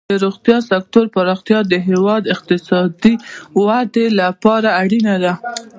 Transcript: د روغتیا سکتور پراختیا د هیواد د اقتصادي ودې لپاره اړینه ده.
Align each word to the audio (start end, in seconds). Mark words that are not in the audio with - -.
د 0.09 0.13
روغتیا 0.25 0.57
سکتور 0.71 1.05
پراختیا 1.15 1.59
د 1.71 1.73
هیواد 1.87 2.21
د 2.25 2.29
اقتصادي 2.35 3.13
ودې 3.63 4.07
لپاره 4.21 4.67
اړینه 4.81 5.15
ده. 5.23 5.33